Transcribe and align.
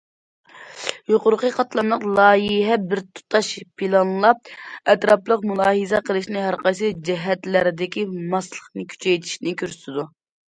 يۇقىرى 1.11 1.49
قاتلاملىق 1.57 2.05
لايىھە 2.19 2.77
بىرتۇتاش 2.93 3.49
پىلانلاپ، 3.81 4.49
ئەتراپلىق 4.93 5.45
مۇلاھىزە 5.51 6.01
قىلىشنى، 6.09 6.41
ھەر 6.47 6.57
قايسى 6.65 6.91
جەھەتلەردىكى 7.11 8.07
ماسلىقنى 8.33 8.87
كۈچەيتىشنى 8.97 9.55
كۆرسىتىدۇ. 9.63 10.09